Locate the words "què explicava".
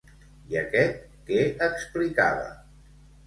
1.27-2.47